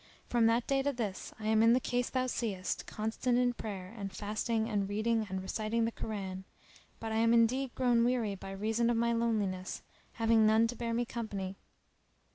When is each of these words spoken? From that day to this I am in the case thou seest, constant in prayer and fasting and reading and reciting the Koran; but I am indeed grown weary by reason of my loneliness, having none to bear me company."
From 0.25 0.47
that 0.47 0.65
day 0.65 0.81
to 0.81 0.91
this 0.91 1.31
I 1.39 1.45
am 1.45 1.61
in 1.61 1.73
the 1.73 1.79
case 1.79 2.09
thou 2.09 2.25
seest, 2.25 2.87
constant 2.87 3.37
in 3.37 3.53
prayer 3.53 3.93
and 3.95 4.11
fasting 4.11 4.67
and 4.67 4.89
reading 4.89 5.27
and 5.29 5.43
reciting 5.43 5.85
the 5.85 5.91
Koran; 5.91 6.43
but 6.99 7.11
I 7.11 7.17
am 7.17 7.35
indeed 7.35 7.75
grown 7.75 8.03
weary 8.03 8.33
by 8.33 8.49
reason 8.49 8.89
of 8.89 8.97
my 8.97 9.13
loneliness, 9.13 9.83
having 10.13 10.43
none 10.47 10.65
to 10.69 10.75
bear 10.75 10.95
me 10.95 11.05
company." 11.05 11.55